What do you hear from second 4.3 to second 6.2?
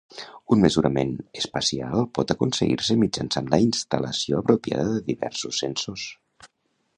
apropiada de diversos sensors.